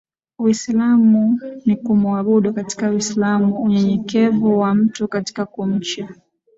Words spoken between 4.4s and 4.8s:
wa